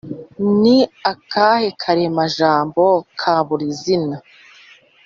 Ni 0.61 0.77
akahe 1.11 1.67
karemajambo 1.81 2.85
ka 3.19 3.35
buri 3.47 3.67
zina 3.81 4.17